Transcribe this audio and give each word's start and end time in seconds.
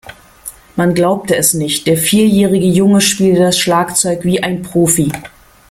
Man 0.77 0.95
glaubte 0.95 1.35
es 1.35 1.53
nicht, 1.53 1.85
der 1.85 1.95
vierjährige 1.95 2.65
Junge 2.65 3.01
spiele 3.01 3.39
das 3.39 3.59
Schlagzeug 3.59 4.23
wie 4.23 4.41
ein 4.41 4.63
Profi. 4.63 5.11